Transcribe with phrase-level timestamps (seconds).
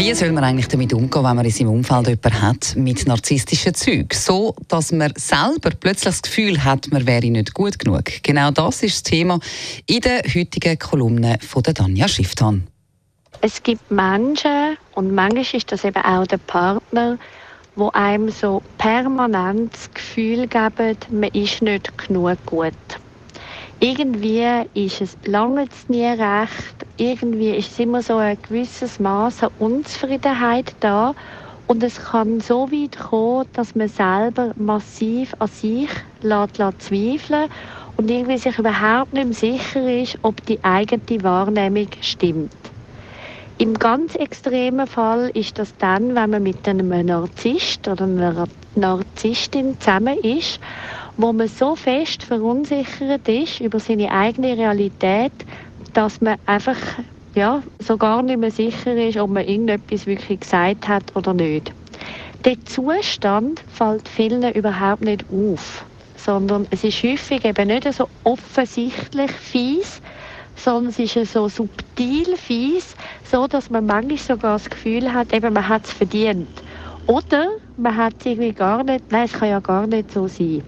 [0.00, 3.74] wie soll man eigentlich damit umgehen, wenn man in seinem Umfeld jemanden hat mit narzisstischen
[3.74, 4.08] Zügen?
[4.14, 8.04] So, dass man selber plötzlich das Gefühl hat, man wäre nicht gut genug.
[8.22, 9.38] Genau das ist das Thema
[9.84, 12.66] in der heutigen Kolumne von der Danja Schifftan.
[13.42, 17.18] Es gibt Menschen, und manchmal ist das eben auch der Partner,
[17.76, 22.72] wo einem so permanent das Gefühl geben, man ist nicht genug gut
[23.80, 24.44] irgendwie
[24.74, 26.79] ist es lange nie recht.
[27.00, 31.14] Irgendwie ist immer so ein gewisses Maß an Unzufriedenheit da.
[31.66, 35.88] Und es kann so weit kommen, dass man selber massiv an sich
[36.20, 37.48] lässt, lässt zweifeln
[37.96, 42.52] und irgendwie sich überhaupt nicht mehr sicher ist, ob die eigene Wahrnehmung stimmt.
[43.56, 49.80] Im ganz extremen Fall ist das dann, wenn man mit einem Narzisst oder einer Narzisstin
[49.80, 50.60] zusammen ist
[51.20, 55.32] wo man so fest verunsichert ist über seine eigene Realität,
[55.92, 56.76] dass man einfach
[57.34, 61.72] ja, so gar nicht mehr sicher ist, ob man irgendetwas wirklich gesagt hat oder nicht.
[62.44, 65.84] Der Zustand fällt vielen überhaupt nicht auf,
[66.16, 70.00] sondern es ist häufig eben nicht so offensichtlich fies,
[70.56, 72.96] sondern es ist so subtil fies,
[73.30, 76.48] so dass man manchmal sogar das Gefühl hat, eben man hat es verdient.
[77.06, 80.62] Oder man hat es irgendwie gar nicht, nein, es kann ja gar nicht so sein.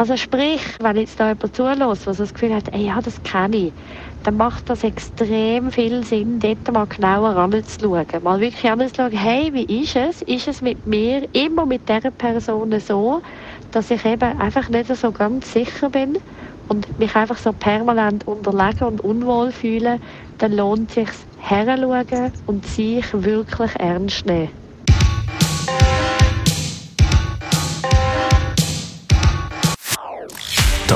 [0.00, 3.56] Also sprich, wenn jetzt da jemand zulässt, so das Gefühl hat, ey, ja, das kenne
[3.56, 3.74] ich,
[4.22, 8.06] dann macht das extrem viel Sinn, dort mal genauer anzuschauen.
[8.22, 10.22] Mal wirklich anzuschauen, hey, wie ist es?
[10.22, 13.22] Ist es mit mir immer mit dieser Person so,
[13.72, 16.16] dass ich eben einfach nicht so ganz sicher bin
[16.68, 19.98] und mich einfach so permanent unterlegen und unwohl fühle,
[20.36, 24.50] dann lohnt es sich herzuschauen und sich wirklich ernst nehmen.